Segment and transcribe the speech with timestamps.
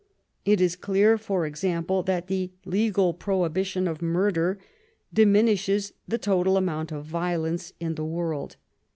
[0.45, 4.57] It is clear, for example, that the legal prohibition of murder
[5.13, 8.55] diminishes the total amount of violence in the world.